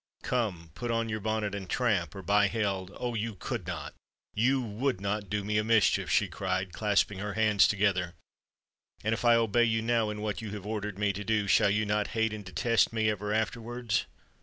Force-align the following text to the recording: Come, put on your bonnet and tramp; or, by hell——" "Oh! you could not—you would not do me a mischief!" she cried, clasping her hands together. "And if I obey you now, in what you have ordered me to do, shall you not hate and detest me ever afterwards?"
Come, 0.23 0.71
put 0.73 0.89
on 0.89 1.09
your 1.09 1.19
bonnet 1.19 1.53
and 1.53 1.69
tramp; 1.69 2.15
or, 2.15 2.23
by 2.23 2.47
hell——" 2.47 2.89
"Oh! 2.97 3.13
you 3.13 3.35
could 3.35 3.67
not—you 3.67 4.59
would 4.59 4.99
not 4.99 5.29
do 5.29 5.43
me 5.43 5.59
a 5.59 5.63
mischief!" 5.63 6.09
she 6.09 6.27
cried, 6.27 6.73
clasping 6.73 7.19
her 7.19 7.33
hands 7.33 7.67
together. 7.67 8.15
"And 9.03 9.13
if 9.13 9.23
I 9.23 9.35
obey 9.35 9.65
you 9.65 9.83
now, 9.83 10.09
in 10.09 10.21
what 10.21 10.41
you 10.41 10.49
have 10.55 10.65
ordered 10.65 10.97
me 10.97 11.13
to 11.13 11.23
do, 11.23 11.45
shall 11.47 11.69
you 11.69 11.85
not 11.85 12.07
hate 12.17 12.33
and 12.33 12.43
detest 12.43 12.91
me 12.91 13.11
ever 13.11 13.31
afterwards?" 13.31 14.07